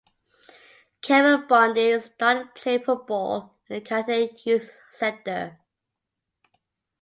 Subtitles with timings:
[1.03, 5.59] Kevin Biondi started playing football in the Catania youth sector.